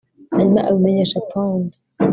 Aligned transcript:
hanyuma 0.35 0.61
abimenyesha 0.69 1.19
pound 1.31 1.69